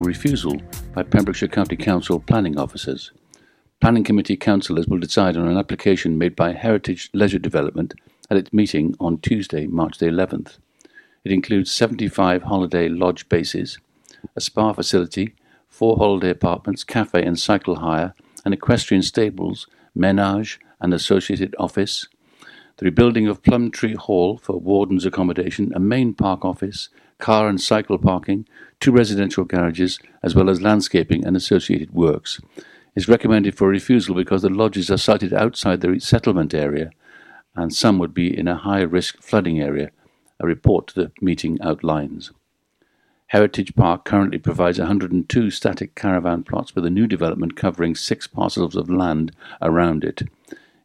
[0.00, 0.56] refusal
[0.94, 3.12] by Pembrokeshire County Council planning officers.
[3.82, 7.92] Planning Committee councillors will decide on an application made by Heritage Leisure Development
[8.30, 10.56] at its meeting on Tuesday, March the 11th.
[11.22, 13.78] It includes 75 holiday lodge bases,
[14.34, 15.34] a spa facility,
[15.68, 22.08] four holiday apartments, cafe and cycle hire, and equestrian stables, menage, and associated office,
[22.78, 26.88] the rebuilding of Plumtree Hall for wardens' accommodation, a main park office,
[27.18, 28.46] car and cycle parking,
[28.80, 32.40] two residential garages, as well as landscaping and associated works.
[32.96, 36.90] Is recommended for refusal because the lodges are sited outside the settlement area
[37.54, 39.90] and some would be in a high risk flooding area,
[40.38, 42.32] a report to the meeting outlines.
[43.28, 48.74] Heritage Park currently provides 102 static caravan plots with a new development covering six parcels
[48.74, 50.22] of land around it.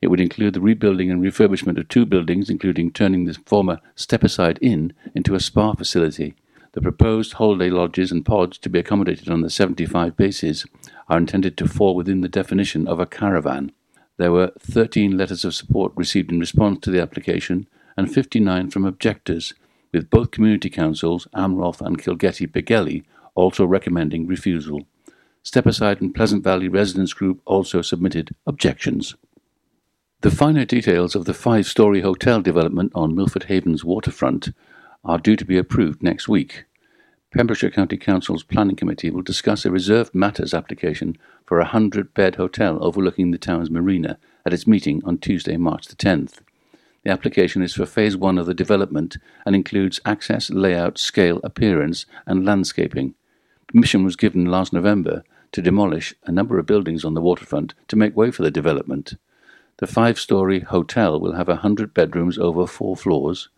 [0.02, 4.60] It would include the rebuilding and refurbishment of two buildings, including turning the former Stepaside
[4.62, 6.36] Inn into a spa facility.
[6.76, 10.66] The proposed holiday lodges and pods to be accommodated on the 75 bases
[11.08, 13.72] are intended to fall within the definition of a caravan.
[14.18, 18.84] There were 13 letters of support received in response to the application and 59 from
[18.84, 19.54] objectors,
[19.94, 23.06] with both community councils, Amroth and Kilgetty Begelly,
[23.36, 24.82] also recommending refusal.
[25.46, 29.16] Stepaside and Pleasant Valley Residents Group also submitted objections.
[30.20, 34.50] The finer details of the five story hotel development on Milford Haven's waterfront
[35.06, 36.66] are due to be approved next week.
[37.36, 42.36] Pembrokeshire County Council's Planning Committee will discuss a reserved matters application for a 100 bed
[42.36, 46.40] hotel overlooking the town's marina at its meeting on Tuesday, March the 10th.
[47.04, 52.06] The application is for phase one of the development and includes access, layout, scale, appearance,
[52.26, 53.16] and landscaping.
[53.68, 57.98] Permission was given last November to demolish a number of buildings on the waterfront to
[57.98, 59.16] make way for the development.
[59.80, 63.50] The five story hotel will have 100 bedrooms over four floors,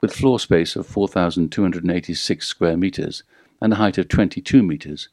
[0.00, 3.22] with floor space of 4,286 square metres
[3.60, 5.08] and a height of 22 metres,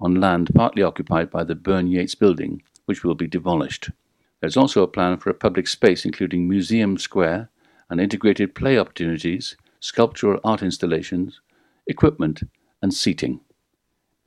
[0.00, 3.90] on land partly occupied by the Burn Yates building, which will be demolished.
[4.40, 7.48] There's also a plan for a public space including Museum Square
[7.88, 11.40] and integrated play opportunities, sculptural art installations,
[11.86, 12.42] equipment,
[12.80, 13.40] and seating.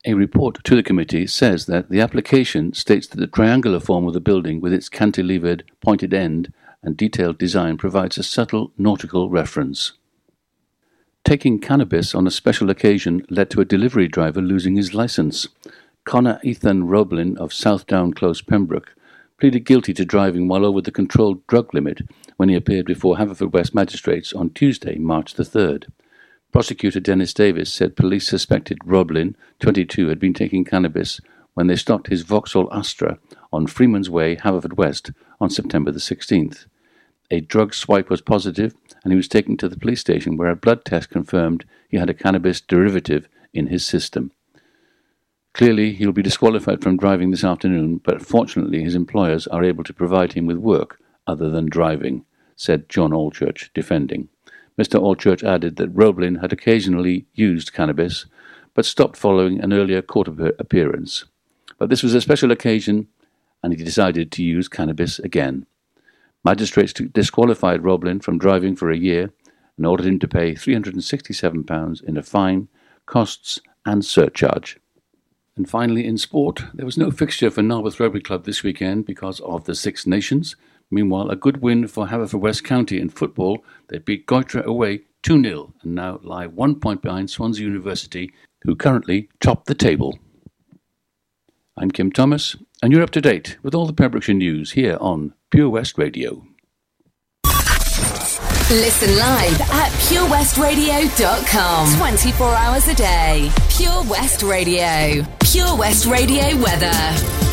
[0.06, 4.14] A report to the committee says that the application states that the triangular form of
[4.14, 6.54] the building with its cantilevered pointed end
[6.86, 9.94] and detailed design provides a subtle nautical reference.
[11.26, 15.48] Taking cannabis on a special occasion led to a delivery driver losing his license.
[16.04, 18.94] Connor Ethan Roblin of Southdown Close, Pembroke,
[19.40, 22.02] pleaded guilty to driving while over the controlled drug limit
[22.38, 25.88] when he appeared before Haverfordwest magistrates on Tuesday, March the 3rd.
[26.52, 31.20] Prosecutor Dennis Davis said police suspected Roblin, 22, had been taking cannabis
[31.56, 33.18] when they stopped his Vauxhall Astra
[33.52, 36.68] on Freeman's Way, Haverfordwest, on September the 16th.
[37.32, 40.56] A drug swipe was positive, and he was taken to the police station where a
[40.56, 44.32] blood test confirmed he had a cannabis derivative in his system.
[45.54, 49.94] Clearly, he'll be disqualified from driving this afternoon, but fortunately, his employers are able to
[49.94, 52.26] provide him with work other than driving,
[52.56, 54.28] said John Allchurch, defending.
[54.78, 55.00] Mr.
[55.00, 58.26] Allchurch added that Roblin had occasionally used cannabis,
[58.74, 61.24] but stopped following an earlier court appearance.
[61.78, 63.08] But this was a special occasion,
[63.64, 65.66] and he decided to use cannabis again.
[66.46, 69.34] Magistrates disqualified Roblin from driving for a year
[69.78, 72.68] and ordered him to pay £367 in a fine,
[73.08, 74.80] costs, and surcharge.
[75.58, 79.40] And finally, in sport, there was no fixture for Narberth Rugby Club this weekend because
[79.40, 80.56] of the Six Nations.
[80.92, 83.66] Meanwhile, a good win for Haverfordwest County in football.
[83.88, 88.32] They beat Goitre away 2 0 and now lie one point behind Swansea University,
[88.62, 90.20] who currently top the table.
[91.76, 95.34] I'm Kim Thomas, and you're up to date with all the Pembrokeshire news here on
[95.50, 96.46] Pure West Radio.
[98.70, 103.52] Listen live at purewestradio.com 24 hours a day.
[103.72, 105.26] Pure West Radio.
[105.40, 107.45] Pure West Radio weather.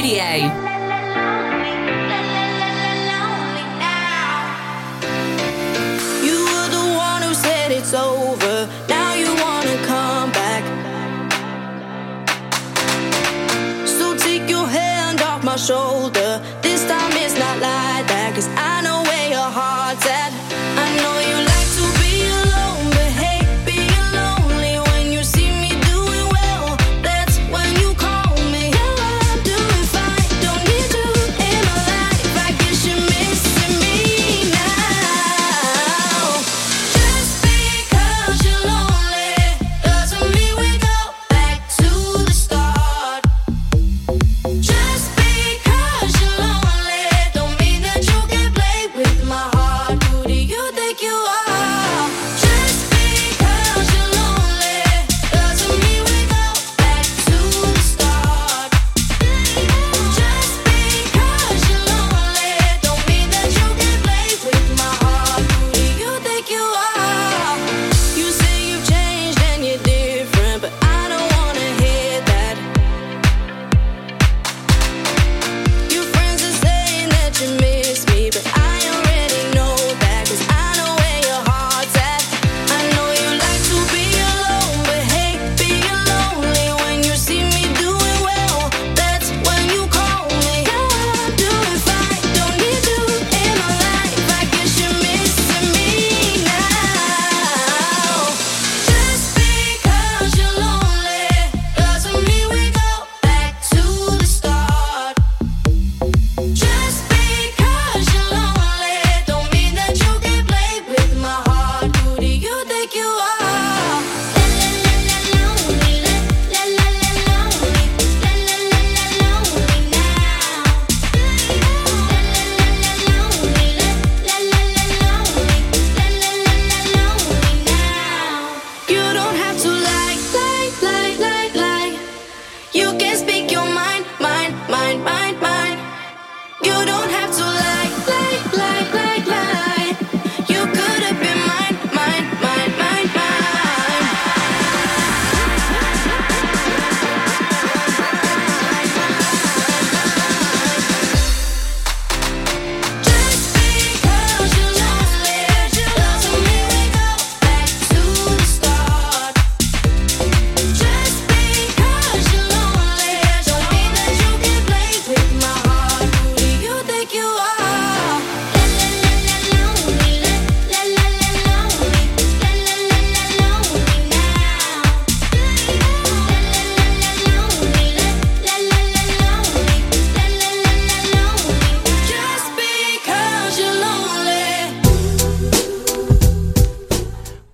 [0.00, 0.59] Radio.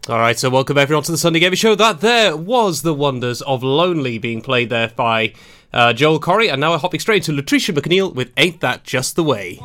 [0.08, 1.75] All right, so welcome everyone to the Sunday Gaming Show.
[1.75, 5.32] That there was the wonders of Lonely being played there by
[5.73, 9.17] uh, Joel Corry, and now we're hopping straight to Lutricia McNeal with Ain't That Just
[9.17, 9.58] the Way.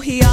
[0.00, 0.27] He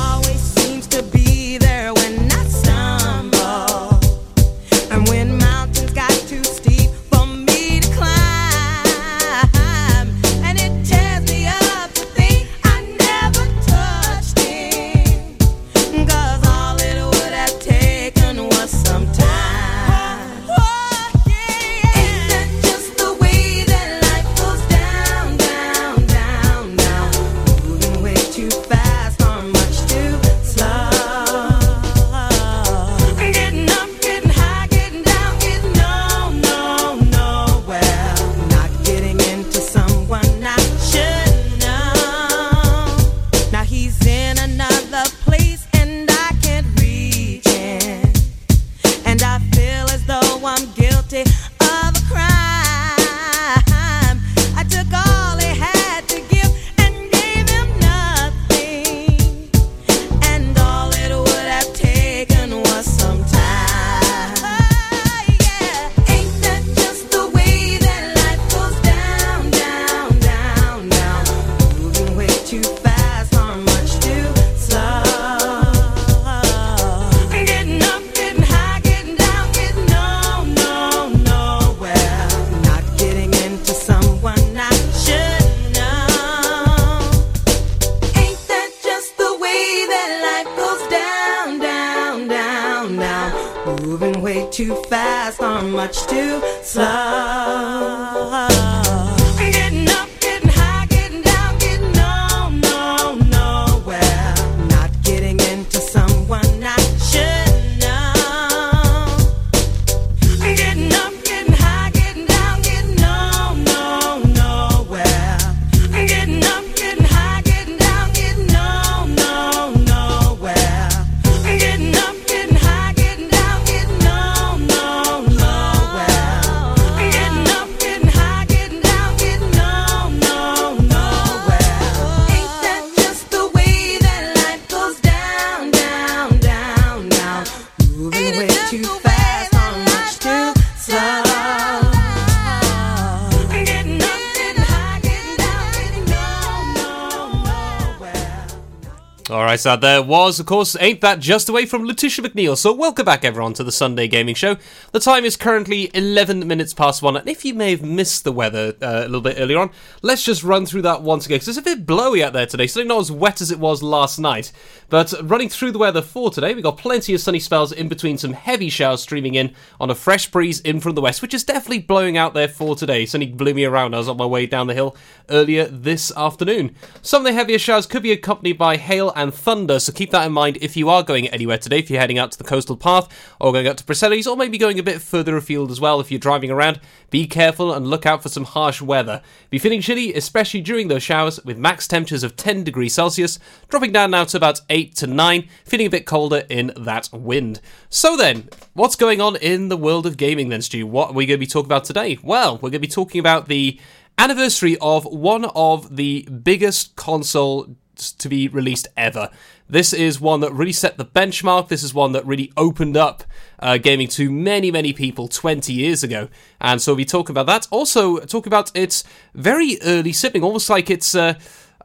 [149.65, 152.55] So there was, of course, Ain't That Just Away from Lutricia McNeal.
[152.55, 154.57] So, welcome back, everyone, to the Sunday Gaming Show.
[154.91, 158.31] The time is currently 11 minutes past one, and if you may have missed the
[158.31, 159.71] weather uh, a little bit earlier on,
[160.03, 162.67] let's just run through that once again, because it's a bit blowy out there today,
[162.67, 164.51] certainly not as wet as it was last night.
[164.89, 168.17] But running through the weather for today, we've got plenty of sunny spells in between
[168.17, 171.43] some heavy showers streaming in on a fresh breeze in from the west, which is
[171.43, 173.05] definitely blowing out there for today.
[173.05, 173.95] Certainly blew me around.
[173.95, 174.95] I was on my way down the hill
[175.29, 176.75] earlier this afternoon.
[177.01, 180.27] Some of the heavier showers could be accompanied by hail and thunder, so keep that
[180.27, 182.77] in mind if you are going anywhere today, if you're heading out to the coastal
[182.77, 183.07] path
[183.39, 186.11] or going out to Preseli's, or maybe going a bit further afield as well if
[186.11, 186.79] you're driving around.
[187.09, 189.21] Be careful and look out for some harsh weather.
[189.49, 193.91] Be feeling chilly, especially during those showers, with max temperatures of 10 degrees Celsius, dropping
[193.91, 197.61] down now to about 8 to 9, feeling a bit colder in that wind.
[197.89, 200.85] So then, what's going on in the world of gaming then, Stu?
[200.85, 202.17] What are we going to be talking about today?
[202.21, 203.79] Well, we're going to be talking about the
[204.17, 209.29] anniversary of one of the biggest console to be released ever.
[209.67, 211.69] This is one that really set the benchmark.
[211.69, 213.23] This is one that really opened up
[213.59, 216.29] uh, gaming to many, many people 20 years ago.
[216.61, 217.67] And so we talk about that.
[217.71, 219.03] Also, talk about its
[219.33, 221.15] very early sibling, almost like it's.
[221.15, 221.35] Uh,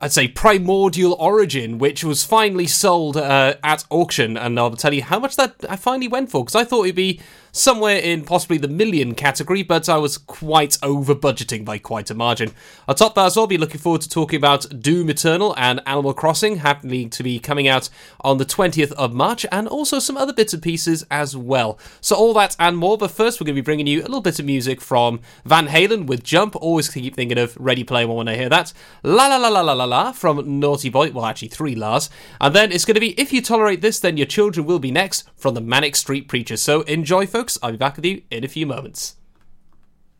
[0.02, 5.02] I'd say primordial origin, which was finally sold uh, at auction, and I'll tell you
[5.02, 7.20] how much that I finally went for because I thought it'd be
[7.52, 12.14] somewhere in possibly the million category, but I was quite over budgeting by quite a
[12.14, 12.52] margin.
[12.88, 17.10] Atop that I'll be looking forward to talking about Doom Eternal and Animal Crossing, happening
[17.10, 17.88] to be coming out
[18.20, 21.78] on the 20th of March, and also some other bits and pieces as well.
[22.00, 24.20] So all that and more, but first we're going to be bringing you a little
[24.20, 26.56] bit of music from Van Halen with Jump.
[26.56, 28.72] Always keep thinking of Ready Player One when I hear that.
[29.02, 32.10] La la la la la la la from Naughty Boy, well actually three Lars.
[32.40, 34.90] And then it's going to be If You Tolerate This, Then Your Children Will Be
[34.90, 36.62] Next from the Manic Street Preachers.
[36.62, 39.16] So enjoy folks, I'll be back with you in a few moments.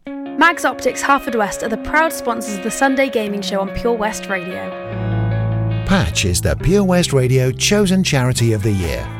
[0.07, 3.95] Mags Optics Harford West are the proud sponsors of the Sunday Gaming Show on Pure
[3.95, 4.71] West Radio.
[5.87, 9.20] Patch is the Pure West Radio chosen charity of the year.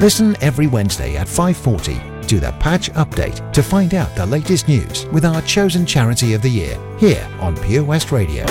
[0.00, 5.06] Listen every Wednesday at 5:40 to the Patch Update to find out the latest news
[5.12, 8.46] with our chosen charity of the year here on Pure West Radio.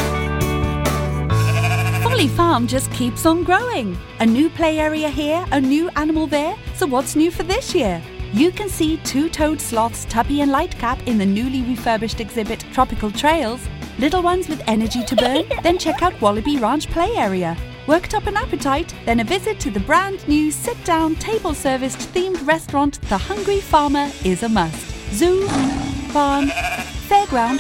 [2.04, 3.98] Folly Farm just keeps on growing.
[4.20, 6.56] A new play area here, a new animal there.
[6.76, 8.02] So what's new for this year?
[8.34, 13.68] You can see two-toed sloths Tubby and Lightcap in the newly refurbished exhibit Tropical Trails.
[13.98, 17.58] Little ones with energy to burn, then check out Wallaby Ranch play area.
[17.88, 18.94] Worked up an appetite?
[19.06, 24.12] Then a visit to the brand new sit-down table serviced themed restaurant The Hungry Farmer
[24.24, 24.86] is a must.
[25.14, 25.48] Zoo,
[26.12, 26.50] farm,
[27.10, 27.60] fairground,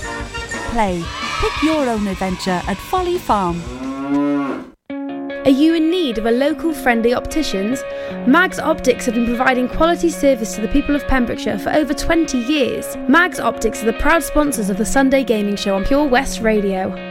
[0.71, 1.03] play.
[1.39, 3.59] Pick your own adventure at Folly Farm.
[5.43, 7.81] Are you in need of a local friendly opticians?
[8.27, 12.37] Mags Optics have been providing quality service to the people of Pembrokeshire for over 20
[12.37, 12.95] years.
[13.09, 17.10] Mags Optics are the proud sponsors of the Sunday Gaming Show on Pure West Radio.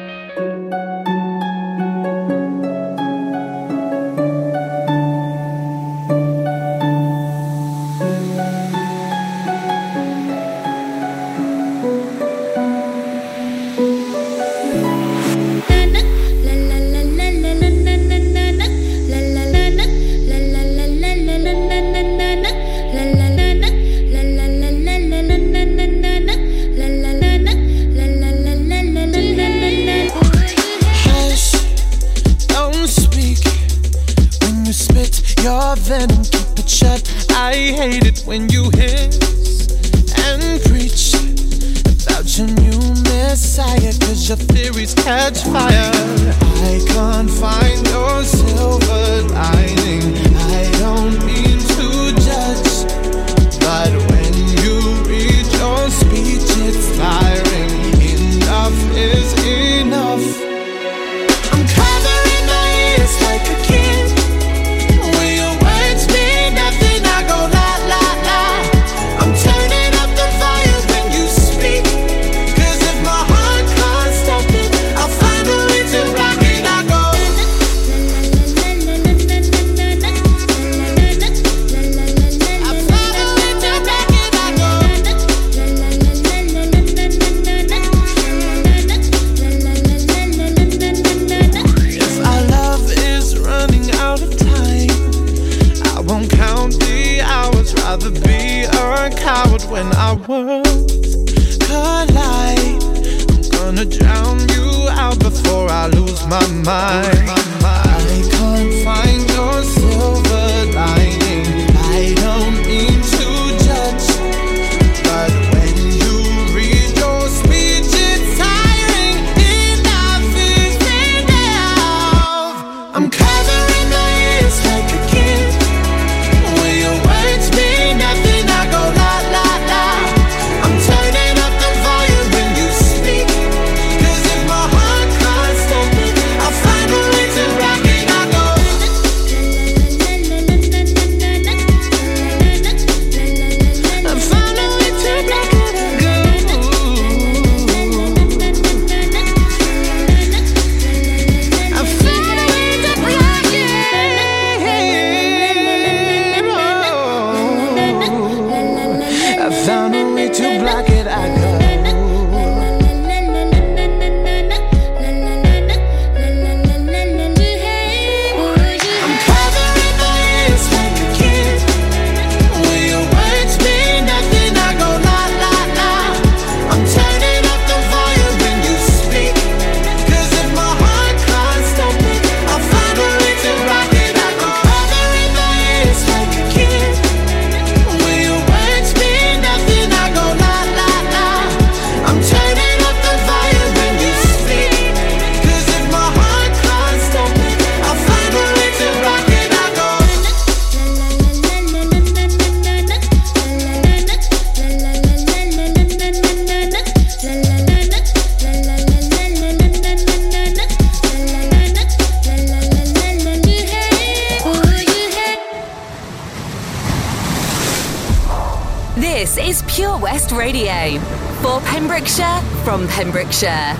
[223.41, 223.80] Share.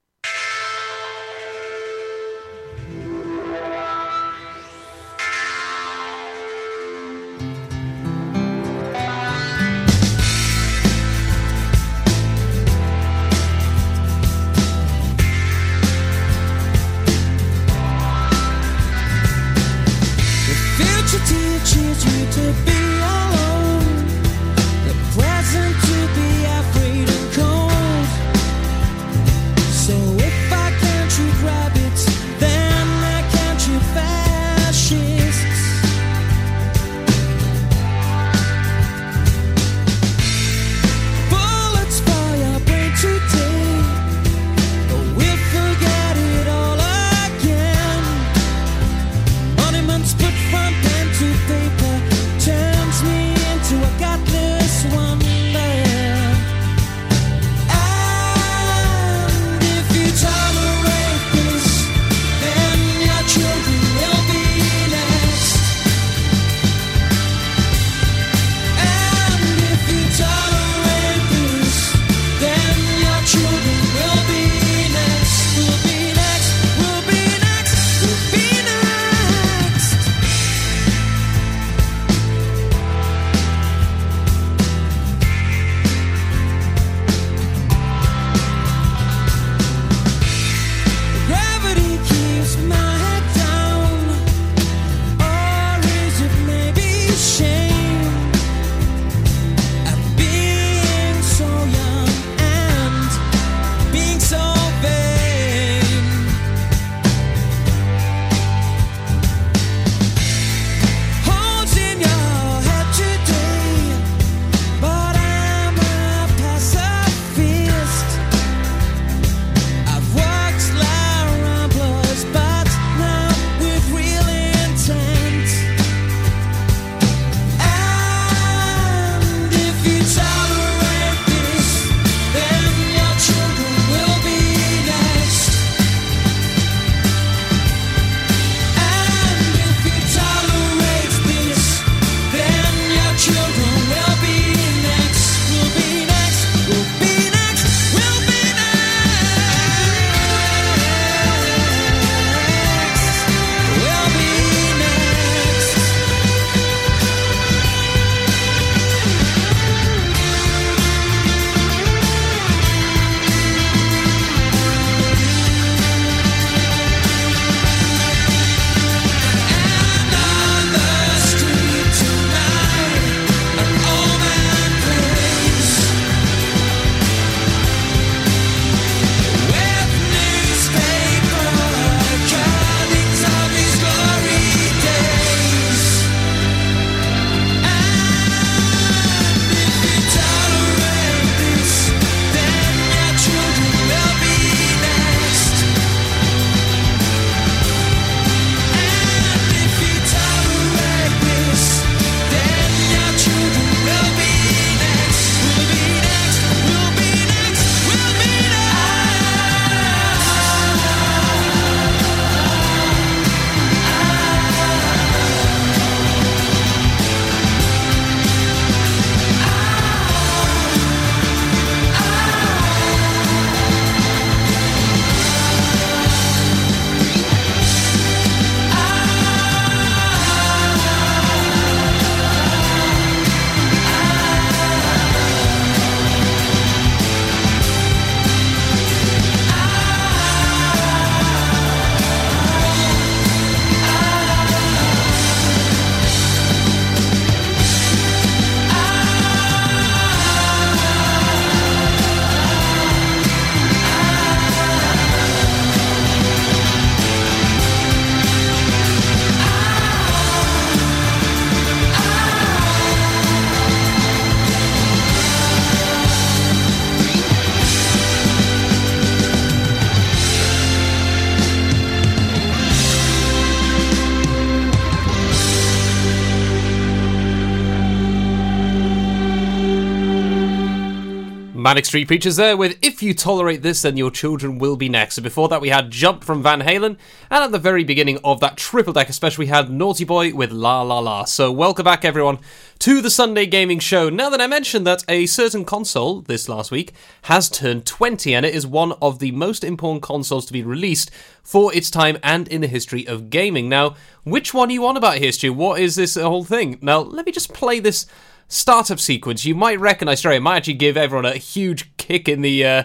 [281.61, 285.19] Manic Street Preachers there with If You Tolerate This, Then Your Children Will Be Next.
[285.19, 286.97] And before that, we had Jump from Van Halen.
[287.29, 290.51] And at the very beginning of that triple deck, especially, we had Naughty Boy with
[290.51, 291.25] La La La.
[291.25, 292.39] So, welcome back, everyone,
[292.79, 294.09] to the Sunday Gaming Show.
[294.09, 296.93] Now that I mentioned that a certain console this last week
[297.23, 301.11] has turned 20, and it is one of the most important consoles to be released
[301.43, 303.69] for its time and in the history of gaming.
[303.69, 305.53] Now, which one are you on about here, Stu?
[305.53, 306.79] What is this whole thing?
[306.81, 308.07] Now, let me just play this
[308.51, 310.37] startup sequence, you might recognize straight.
[310.37, 312.83] It might actually give everyone a huge kick in the uh,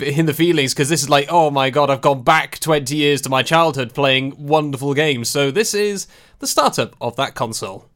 [0.00, 3.20] in the feelings because this is like, oh my god, I've gone back 20 years
[3.22, 5.28] to my childhood playing wonderful games.
[5.28, 6.06] So this is
[6.38, 7.88] the startup of that console.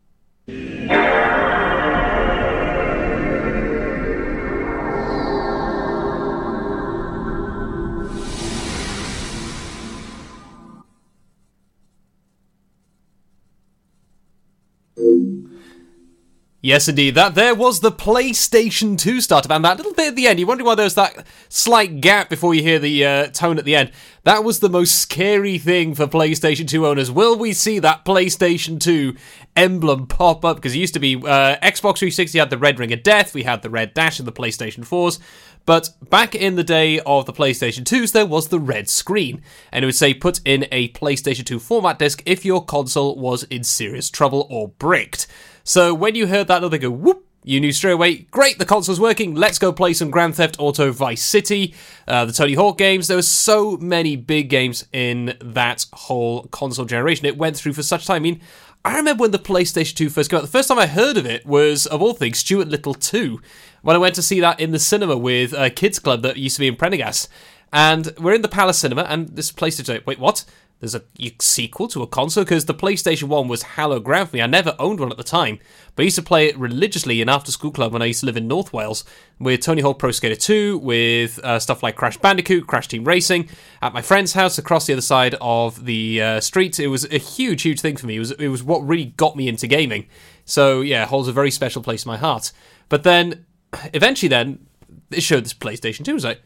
[16.65, 17.17] Yes, indeed.
[17.17, 20.39] That there was the PlayStation 2 startup, and that little bit at the end.
[20.39, 23.75] You're wondering why there's that slight gap before you hear the uh, tone at the
[23.75, 23.91] end.
[24.23, 27.11] That was the most scary thing for PlayStation 2 owners.
[27.11, 29.17] Will we see that PlayStation 2
[29.57, 30.55] emblem pop up?
[30.55, 33.43] Because it used to be uh, Xbox 360 had the red ring of death, we
[33.43, 35.19] had the red dash in the PlayStation 4s.
[35.67, 39.85] But back in the day of the PlayStation 2s, there was the red screen, and
[39.85, 43.65] it would say put in a PlayStation 2 format disc if your console was in
[43.65, 45.27] serious trouble or bricked.
[45.65, 49.01] So when you heard that little go whoop, you knew straight away, great, the console's
[49.01, 51.75] working, let's go play some Grand Theft Auto Vice City,
[52.07, 53.09] uh, the Tony Hawk games.
[53.09, 57.27] There were so many big games in that whole console generation.
[57.27, 58.17] It went through for such time.
[58.17, 58.41] I mean,
[58.85, 61.27] I remember when the PlayStation 2 first came out, the first time I heard of
[61.27, 63.41] it was, of all things, Stuart Little 2,
[63.83, 66.57] when I went to see that in the cinema with a kids club that used
[66.57, 67.29] to be in Prendergast.
[67.73, 70.45] And we're in the Palace Cinema, and this PlayStation, wait, what?
[70.83, 71.03] There's a
[71.39, 74.43] sequel to a console because the PlayStation 1 was hallowed ground for me.
[74.43, 75.61] I never owned one at the time,
[75.95, 78.27] but I used to play it religiously in after school club when I used to
[78.27, 79.05] live in North Wales
[79.39, 83.49] with Tony Hawk Pro Skater 2, with uh, stuff like Crash Bandicoot, Crash Team Racing,
[83.81, 86.81] at my friend's house across the other side of the uh, street.
[86.81, 88.17] It was a huge, huge thing for me.
[88.17, 90.09] It was, it was what really got me into gaming.
[90.47, 92.51] So, yeah, holds a very special place in my heart.
[92.89, 93.47] But then,
[93.95, 94.67] eventually, then,
[95.13, 96.11] it showed this PlayStation 2.
[96.11, 96.43] It was like,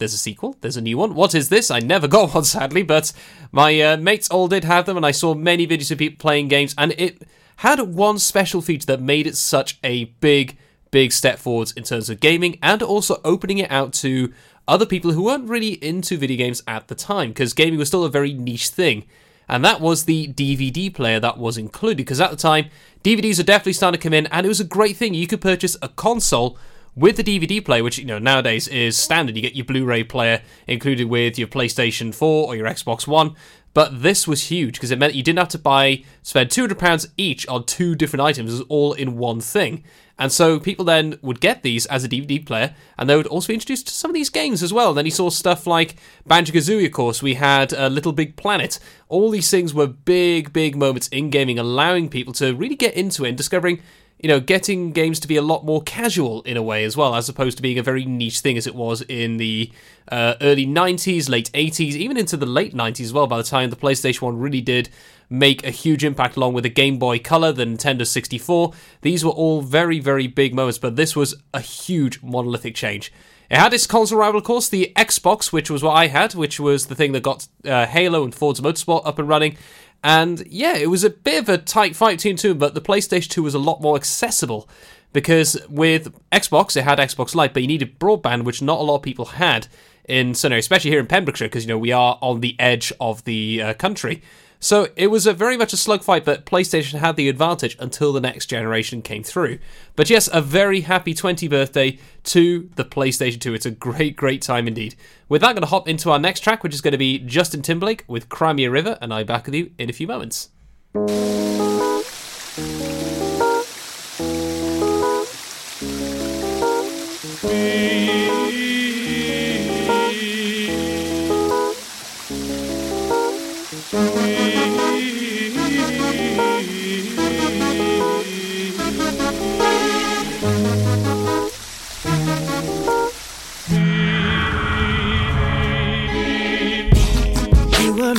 [0.00, 1.14] there's a sequel, there's a new one.
[1.14, 1.70] What is this?
[1.70, 3.12] I never got one, sadly, but
[3.52, 6.48] my uh, mates all did have them, and I saw many videos of people playing
[6.48, 7.22] games, and it
[7.56, 10.56] had one special feature that made it such a big,
[10.90, 14.32] big step forwards in terms of gaming, and also opening it out to
[14.66, 18.04] other people who weren't really into video games at the time, because gaming was still
[18.04, 19.04] a very niche thing.
[19.48, 22.70] And that was the DVD player that was included, because at the time,
[23.02, 25.12] DVDs are definitely starting to come in, and it was a great thing.
[25.12, 26.56] You could purchase a console
[26.94, 29.36] with the DVD player, which you know nowadays is standard.
[29.36, 33.34] You get your Blu-ray player included with your PlayStation 4 or your Xbox One.
[33.72, 36.78] But this was huge because it meant you didn't have to buy spend two hundred
[36.78, 38.50] pounds each on two different items.
[38.50, 39.84] It was all in one thing.
[40.18, 43.48] And so people then would get these as a DVD player, and they would also
[43.48, 44.92] be introduced to some of these games as well.
[44.92, 47.22] Then you saw stuff like Banjo Kazooie, of course.
[47.22, 48.78] We had uh, Little Big Planet.
[49.08, 53.24] All these things were big, big moments in gaming, allowing people to really get into
[53.24, 53.80] it and discovering
[54.22, 57.14] you know, getting games to be a lot more casual in a way as well,
[57.14, 59.72] as opposed to being a very niche thing as it was in the
[60.12, 63.70] uh, early 90s, late 80s, even into the late 90s as well, by the time
[63.70, 64.90] the PlayStation 1 really did
[65.30, 68.72] make a huge impact along with the Game Boy Color, the Nintendo 64.
[69.00, 73.10] These were all very, very big moments, but this was a huge monolithic change.
[73.50, 76.60] It had its console rival, of course, the Xbox, which was what I had, which
[76.60, 79.56] was the thing that got uh, Halo and Forza Motorsport up and running.
[80.02, 83.28] And yeah, it was a bit of a tight fight between two, but the PlayStation
[83.28, 84.68] 2 was a lot more accessible
[85.12, 88.96] because with Xbox, it had Xbox Live, but you needed broadband, which not a lot
[88.96, 89.66] of people had
[90.08, 93.24] in Sunday, especially here in Pembrokeshire, because you know we are on the edge of
[93.24, 94.22] the uh, country.
[94.62, 98.20] So it was a very much a slugfight, but PlayStation had the advantage until the
[98.20, 99.58] next generation came through.
[99.96, 103.54] But yes, a very happy 20th birthday to the PlayStation 2.
[103.54, 104.96] It's a great, great time indeed.
[105.30, 107.18] With that, I'm going to hop into our next track, which is going to be
[107.18, 110.06] Justin Timberlake with Cry Me a River, and be back with you in a few
[110.06, 110.50] moments.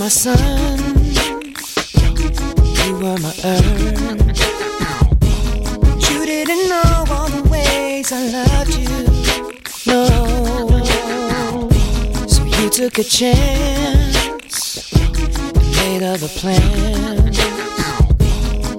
[0.02, 0.40] My sun,
[2.86, 4.02] you were my earth.
[6.10, 8.90] You didn't know all the ways I loved you.
[9.86, 10.06] No,
[12.26, 14.92] so you took a chance
[15.76, 17.38] made other plans.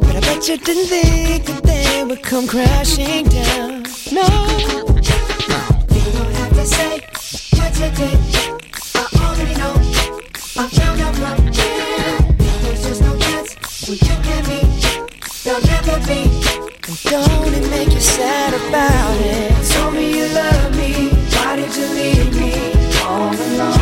[0.01, 3.85] But I bet you didn't think that they would come crashing down.
[4.11, 4.27] No,
[5.95, 7.01] you don't have to say
[7.59, 8.19] what you did.
[8.97, 9.82] I already know.
[10.55, 11.53] I found out from you.
[12.63, 14.61] There's just no chance for you and me.
[15.45, 16.25] There'll never be.
[16.89, 19.73] And don't it make you sad about it?
[19.73, 21.09] Told me you love me.
[21.37, 23.82] Why did you leave me all alone?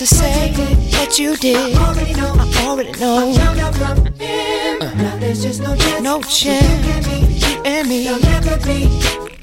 [0.00, 0.50] To say
[0.96, 1.76] what you did.
[1.76, 2.32] I already know.
[2.34, 3.34] I already know.
[3.36, 4.94] Uh-huh.
[4.94, 6.02] Now there's just no chance.
[6.02, 7.06] No chance.
[7.44, 8.04] You and me.
[8.04, 8.88] There'll never be.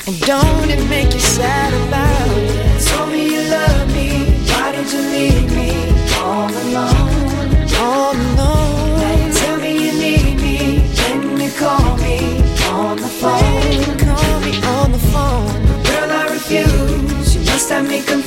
[0.07, 2.81] And don't it make you sad about it?
[2.87, 4.09] Told me you love me.
[4.49, 5.69] Why did you leave me
[6.25, 7.05] all alone?
[7.77, 8.97] All alone.
[8.97, 10.57] Now you tell me you need me.
[10.97, 12.17] When you call me
[12.73, 13.97] on the phone.
[14.09, 15.53] Call me on the phone.
[15.85, 17.35] Girl, I refuse.
[17.35, 18.26] You must have me confused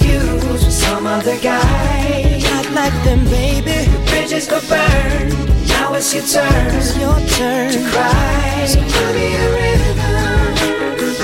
[1.11, 2.39] other guy.
[2.51, 3.79] Not like them, baby.
[3.91, 5.35] The bridges go burned.
[5.69, 6.75] Now it's your turn.
[6.77, 8.65] It's your turn to cry.
[8.67, 10.19] So tell me a river.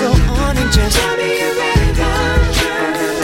[0.03, 0.11] Go
[0.43, 2.15] on and just tell me a river.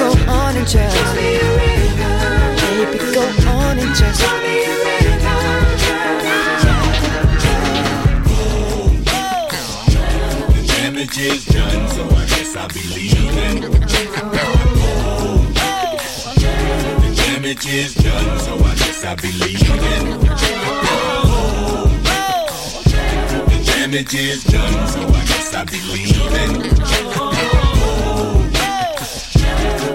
[0.02, 2.14] Go on and just tell me a river.
[2.62, 3.24] Baby, go
[3.58, 5.40] on and just tell me a river.
[10.54, 13.64] The damage is done, so I guess I'll be leaving.
[14.34, 14.71] Oh.
[17.52, 20.20] The damage is done, so I guess I'll be leaving.
[23.44, 26.62] The damage is done, so I guess I'll be leaving.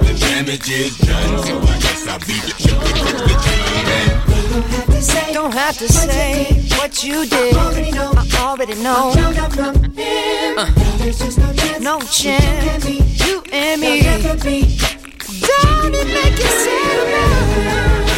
[0.06, 2.78] The damage is done, so I guess I'll be leaving.
[5.34, 7.56] Don't have to say what you did.
[7.56, 8.14] I already know.
[8.16, 9.14] I already know.
[10.58, 10.70] Uh,
[11.80, 12.86] no chance.
[13.26, 14.04] You and me
[15.64, 18.17] down and make you sad enough.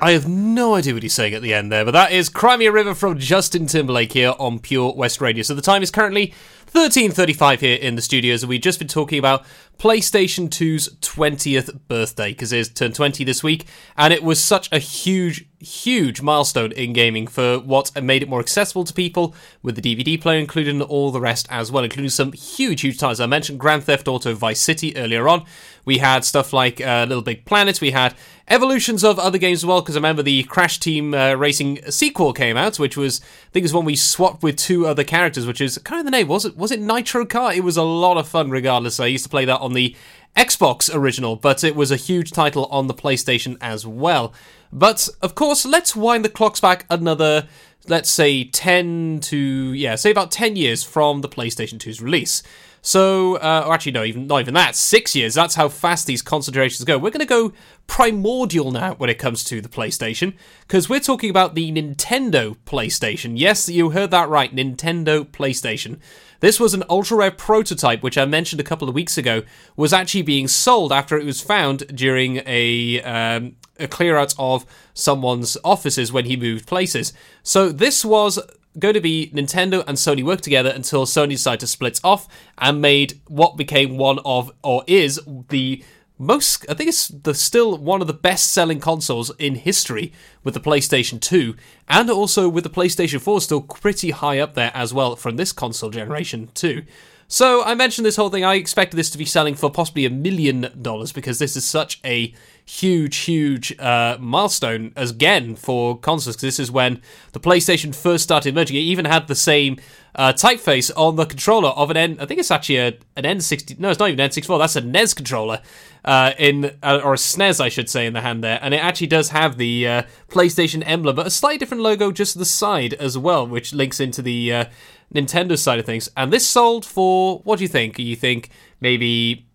[0.00, 2.56] I have no idea what he's saying at the end there, but that is Cry
[2.56, 5.42] Me a River from Justin Timberlake here on Pure West Radio.
[5.42, 6.34] So the time is currently
[6.72, 9.44] 13.35 here in the studios, and we've just been talking about
[9.78, 13.64] PlayStation 2's 20th birthday, because it turned 20 this week,
[13.96, 18.40] and it was such a huge, huge milestone in gaming for what made it more
[18.40, 22.10] accessible to people, with the DVD player included and all the rest as well, including
[22.10, 23.20] some huge, huge titles.
[23.20, 25.44] I mentioned Grand Theft Auto Vice City earlier on.
[25.84, 28.16] We had stuff like uh, Little Big Planet, we had
[28.50, 32.32] evolutions of other games as well, because I remember the Crash Team uh, Racing sequel
[32.32, 35.60] came out, which was, I think, is when we swapped with two other characters, which
[35.60, 36.28] is kind of the name.
[36.28, 36.56] Was it?
[36.56, 37.56] Was it Nitro Kart?
[37.56, 39.00] It was a lot of fun, regardless.
[39.00, 39.94] I used to play that on the
[40.36, 44.32] Xbox original, but it was a huge title on the PlayStation as well.
[44.72, 47.48] But of course, let's wind the clocks back another,
[47.88, 49.36] let's say, 10 to,
[49.72, 52.42] yeah, say about 10 years from the PlayStation 2's release.
[52.80, 54.76] So, uh, or actually, no, even not even that.
[54.76, 55.34] Six years.
[55.34, 56.96] That's how fast these concentrations go.
[56.96, 57.52] We're going to go
[57.86, 63.32] primordial now when it comes to the PlayStation, because we're talking about the Nintendo PlayStation.
[63.36, 65.98] Yes, you heard that right, Nintendo PlayStation.
[66.40, 69.42] This was an ultra rare prototype, which I mentioned a couple of weeks ago,
[69.76, 74.66] was actually being sold after it was found during a um, a clear out of
[74.94, 77.12] someone's offices when he moved places.
[77.42, 78.38] So this was
[78.78, 82.28] going to be Nintendo and Sony worked together until Sony decided to split off
[82.58, 85.82] and made what became one of or is the
[86.18, 90.12] most I think it's the still one of the best selling consoles in history
[90.44, 91.54] with the PlayStation 2
[91.88, 95.52] and also with the PlayStation 4 still pretty high up there as well from this
[95.52, 96.82] console generation too.
[97.30, 98.42] So I mentioned this whole thing.
[98.42, 102.00] I expected this to be selling for possibly a million dollars because this is such
[102.02, 102.34] a
[102.68, 106.36] huge, huge uh, milestone again for consoles.
[106.36, 107.00] Because this is when
[107.32, 108.76] the PlayStation first started emerging.
[108.76, 109.78] It even had the same
[110.14, 112.18] uh, typeface on the controller of an N.
[112.20, 113.78] I think it's actually a, an N60.
[113.78, 114.58] No, it's not even N64.
[114.58, 115.62] That's a NES controller.
[116.04, 118.78] Uh, in uh, or a SNES, I should say, in the hand there, and it
[118.78, 122.94] actually does have the uh, PlayStation emblem, but a slightly different logo just the side
[122.94, 124.64] as well, which links into the uh,
[125.12, 126.08] Nintendo side of things.
[126.16, 127.98] And this sold for what do you think?
[127.98, 128.50] You think
[128.80, 129.47] maybe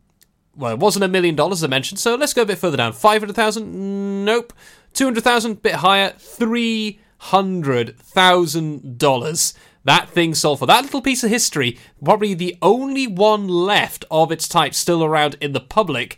[0.55, 2.77] well, it wasn't a million dollars as I mentioned, so let's go a bit further
[2.77, 2.93] down.
[2.93, 4.25] Five hundred thousand?
[4.25, 4.53] Nope.
[4.93, 6.13] Two hundred thousand, bit higher.
[6.17, 9.53] Three hundred thousand dollars.
[9.85, 14.31] That thing sold for that little piece of history, probably the only one left of
[14.31, 16.17] its type still around in the public.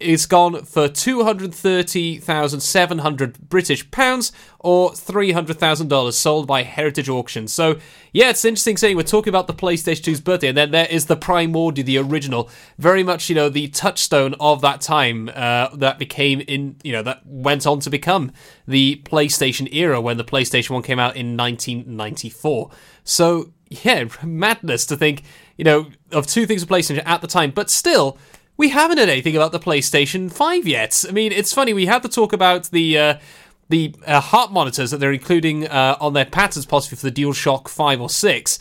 [0.00, 5.88] It's gone for two hundred thirty thousand seven hundred British pounds or three hundred thousand
[5.88, 7.46] dollars, sold by Heritage Auction.
[7.46, 7.78] So
[8.12, 11.06] yeah, it's interesting saying we're talking about the PlayStation 2's birthday, and then there is
[11.06, 15.98] the Primordial, the original, very much you know the touchstone of that time uh, that
[15.98, 18.32] became in you know that went on to become
[18.66, 22.70] the PlayStation era when the PlayStation One came out in 1994.
[23.04, 25.24] So yeah, madness to think
[25.56, 28.18] you know of two things of PlayStation at the time, but still
[28.60, 31.06] we haven't heard anything about the PlayStation 5 yet.
[31.08, 32.98] I mean, it's funny, we had to talk about the.
[32.98, 33.18] Uh,
[33.70, 37.68] the uh, heart monitors that they're including uh, on their patterns, possibly for the DualShock
[37.68, 38.58] 5 or 6.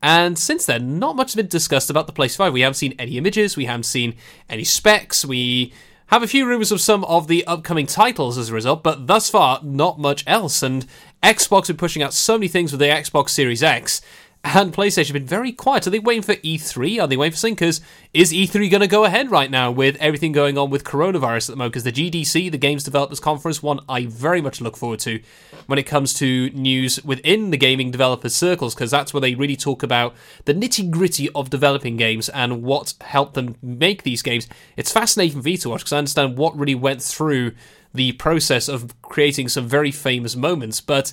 [0.00, 2.52] And since then, not much has been discussed about the PlayStation 5.
[2.52, 4.14] We haven't seen any images, we haven't seen
[4.48, 5.72] any specs, we
[6.06, 9.28] have a few rumors of some of the upcoming titles as a result, but thus
[9.28, 10.62] far, not much else.
[10.62, 10.86] And
[11.24, 14.00] Xbox are pushing out so many things with the Xbox Series X,
[14.44, 15.86] and PlayStation have been very quiet.
[15.86, 17.00] Are they waiting for E3?
[17.00, 17.48] Are they waiting for?
[17.48, 17.80] Because
[18.12, 21.52] is E3 going to go ahead right now with everything going on with coronavirus at
[21.52, 21.74] the moment?
[21.74, 25.20] Because the GDC, the Games Developers Conference, one I very much look forward to
[25.66, 29.56] when it comes to news within the gaming developers circles, because that's where they really
[29.56, 30.14] talk about
[30.44, 34.48] the nitty gritty of developing games and what helped them make these games.
[34.76, 37.52] It's fascinating for me to watch because I understand what really went through
[37.94, 41.12] the process of creating some very famous moments, but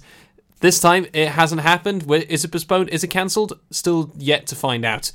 [0.60, 2.10] this time it hasn't happened.
[2.12, 2.90] Is it postponed?
[2.90, 3.60] Is it cancelled?
[3.72, 5.12] Still yet to find out.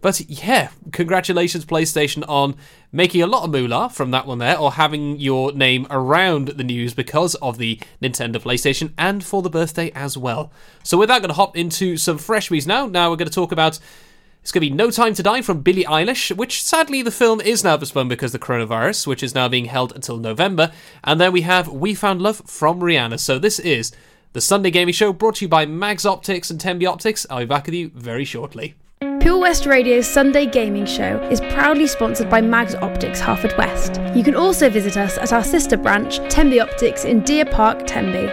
[0.00, 2.54] But yeah, congratulations, PlayStation, on
[2.92, 6.62] making a lot of moolah from that one there, or having your name around the
[6.62, 10.52] news because of the Nintendo PlayStation and for the birthday as well.
[10.84, 12.86] So, with that, going to hop into some fresh news now.
[12.86, 13.80] Now, we're going to talk about
[14.40, 17.40] it's going to be No Time to Die from Billie Eilish, which sadly the film
[17.40, 20.70] is now postponed because of the coronavirus, which is now being held until November.
[21.02, 23.18] And then we have We Found Love from Rihanna.
[23.18, 23.90] So, this is
[24.32, 27.26] the Sunday Gaming Show brought to you by Mags Optics and Tenby Optics.
[27.30, 28.74] I'll be back with you very shortly.
[29.20, 34.14] Pure West Radio's Sunday Gaming Show is proudly sponsored by Mags Optics Haverfordwest.
[34.16, 38.28] You can also visit us at our sister branch, Tenby Optics in Deer Park, Tenby.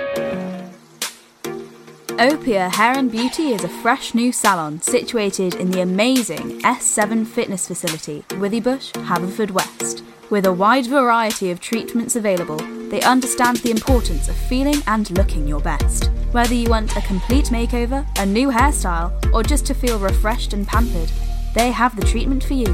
[2.18, 7.68] Opia Hair and Beauty is a fresh new salon situated in the amazing S7 fitness
[7.68, 10.02] facility, Withybush, Haverfordwest.
[10.32, 12.58] With a wide variety of treatments available,
[12.90, 16.10] they understand the importance of feeling and looking your best.
[16.32, 20.68] Whether you want a complete makeover, a new hairstyle, or just to feel refreshed and
[20.68, 21.12] pampered,
[21.54, 22.74] they have the treatment for you.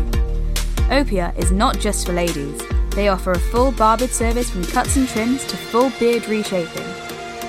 [0.90, 2.62] Opia is not just for ladies.
[2.92, 6.88] They offer a full barbered service from cuts and trims to full beard reshaping.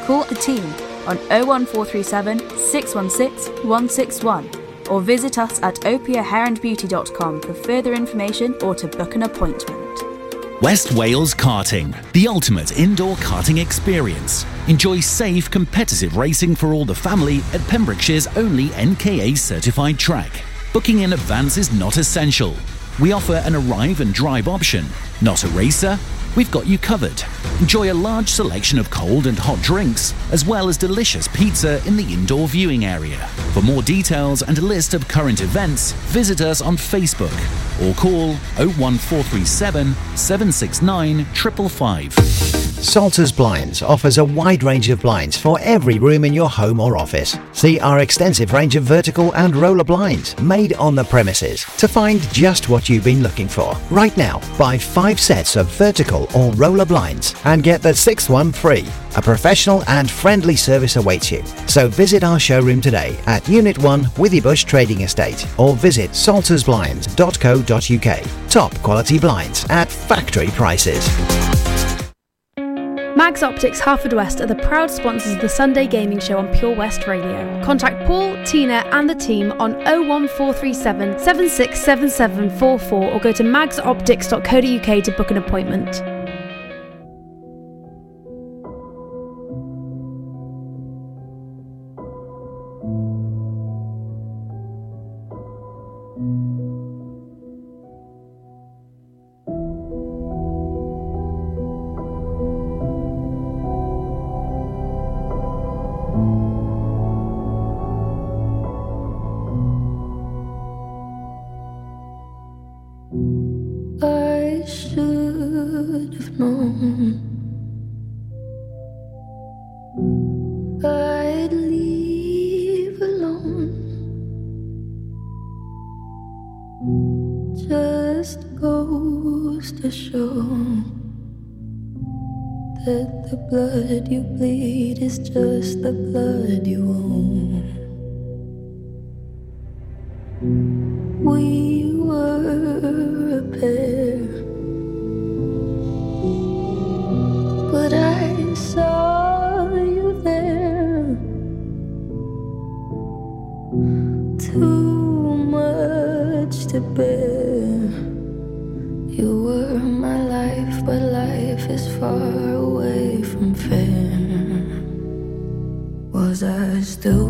[0.07, 0.65] Call the team
[1.07, 9.15] on 01437 616 161 or visit us at opiahairandbeauty.com for further information or to book
[9.15, 9.79] an appointment.
[10.63, 14.47] West Wales Karting, the ultimate indoor karting experience.
[14.69, 20.45] Enjoy safe, competitive racing for all the family at Pembrokeshire's only NKA certified track.
[20.73, 22.55] Booking in advance is not essential.
[23.01, 24.87] We offer an arrive and drive option.
[25.21, 25.99] Not a racer?
[26.37, 27.23] we've got you covered.
[27.61, 31.97] Enjoy a large selection of cold and hot drinks, as well as delicious pizza in
[31.97, 33.19] the indoor viewing area.
[33.53, 37.33] For more details and a list of current events, visit us on Facebook
[37.81, 42.63] or call 01437 769 555.
[42.83, 46.97] Salters Blinds offers a wide range of blinds for every room in your home or
[46.97, 47.39] office.
[47.53, 52.21] See our extensive range of vertical and roller blinds made on the premises to find
[52.33, 53.77] just what you've been looking for.
[53.89, 58.29] Right now, buy five sets of vertical roll or roller blinds and get the sixth
[58.31, 58.87] one free.
[59.17, 61.45] A professional and friendly service awaits you.
[61.67, 68.51] So visit our showroom today at Unit 1 Withybush Trading Estate or visit saltersblinds.co.uk.
[68.51, 71.09] Top quality blinds at factory prices.
[73.15, 77.07] Mags Optics Haverfordwest are the proud sponsors of the Sunday Gaming Show on Pure West
[77.07, 77.63] Radio.
[77.63, 85.31] Contact Paul, Tina, and the team on 01437 767744 or go to magsoptics.co.uk to book
[85.31, 86.12] an appointment.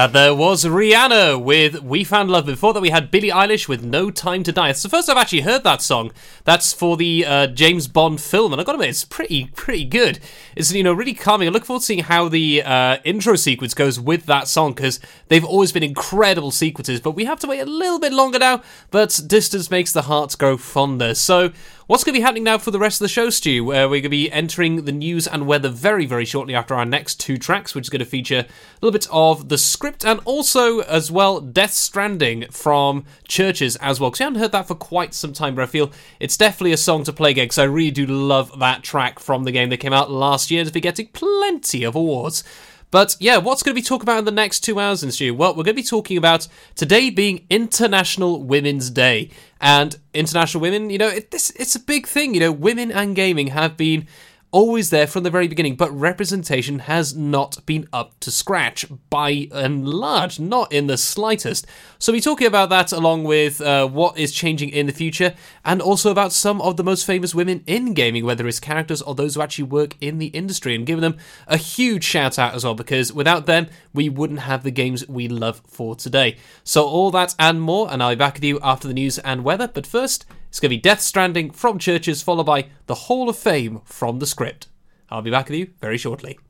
[0.00, 2.46] That there was Rihanna with We Found Love.
[2.46, 4.70] Before that, we had Billie Eilish with No Time to Die.
[4.70, 6.10] It's the first I've actually heard that song.
[6.44, 9.84] That's for the uh, James Bond film, and I got to admit, it's pretty, pretty
[9.84, 10.18] good.
[10.56, 11.48] It's you know really calming.
[11.48, 15.00] I look forward to seeing how the uh, intro sequence goes with that song because
[15.28, 17.02] they've always been incredible sequences.
[17.02, 18.62] But we have to wait a little bit longer now.
[18.90, 21.14] But distance makes the hearts grow fonder.
[21.14, 21.52] So
[21.90, 23.64] What's going to be happening now for the rest of the show, Stu?
[23.64, 26.84] Where we're going to be entering the news and weather very, very shortly after our
[26.84, 28.46] next two tracks, which is going to feature a
[28.80, 34.10] little bit of the script and also, as well, Death Stranding from CHVRCHES as well.
[34.10, 36.76] Because I haven't heard that for quite some time, but I feel it's definitely a
[36.76, 39.78] song to play again because I really do love that track from the game that
[39.78, 42.44] came out last year has been getting plenty of awards.
[42.90, 45.34] But yeah, what's going to be talking about in the next two hours in Stu?
[45.34, 49.30] Well, we're going to be talking about today being International Women's Day.
[49.60, 52.34] And international women, you know, it, this it's a big thing.
[52.34, 54.06] You know, women and gaming have been
[54.52, 59.48] always there from the very beginning, but representation has not been up to scratch by
[59.52, 61.66] and large, not in the slightest.
[61.98, 65.34] So, we're talking about that along with uh, what is changing in the future,
[65.64, 69.14] and also about some of the most famous women in gaming, whether it's characters or
[69.14, 72.64] those who actually work in the industry, and giving them a huge shout out as
[72.64, 76.36] well, because without them, we wouldn't have the games we love for today.
[76.64, 79.44] So, all that and more, and I'll be back with you after the news and
[79.44, 83.28] weather, but first, it's going to be Death Stranding from CHVRCHES, followed by the Hall
[83.28, 84.66] of Fame from the script.
[85.08, 86.40] I'll be back with you very shortly.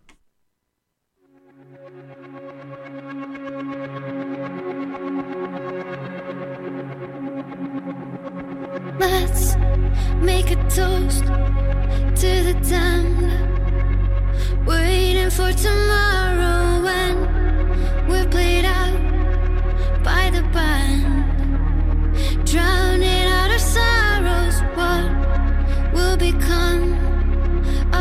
[8.98, 9.56] Let's
[10.16, 13.30] make a toast to the damned.
[14.66, 21.26] Waiting for tomorrow when we're played out by the band.
[22.46, 23.19] Drowning
[24.80, 26.84] what will become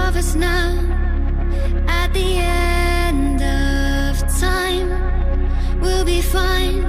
[0.04, 0.70] of us now
[1.88, 4.12] at the end of
[4.46, 4.90] time?
[5.82, 6.80] We'll be fine,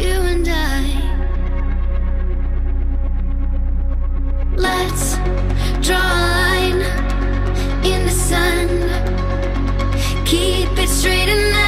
[0.00, 0.82] you and I.
[4.68, 5.04] Let's
[5.86, 6.80] draw a line
[7.92, 8.68] in the sun.
[10.24, 11.67] Keep it straight and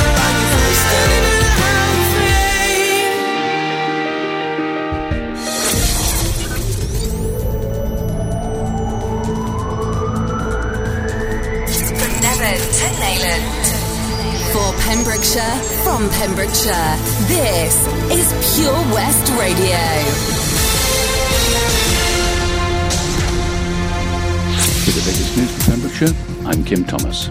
[13.11, 13.17] To
[14.87, 16.95] Pembrokeshire, from Pembrokeshire.
[17.27, 17.75] This
[18.09, 19.81] is Pure West Radio.
[24.85, 27.27] With the latest news from Pembrokeshire, I'm Kim Thomas.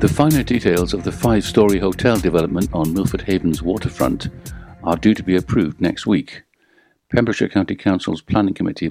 [0.00, 4.28] The finer details of the five story hotel development on Milford Haven's waterfront
[4.84, 6.42] are due to be approved next week.
[7.10, 8.80] Pembrokeshire County Council's Planning Committee